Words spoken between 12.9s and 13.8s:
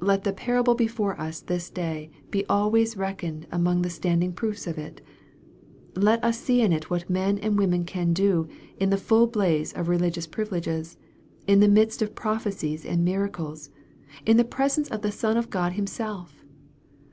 miracles